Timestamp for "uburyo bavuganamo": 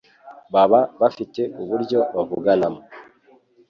1.61-2.81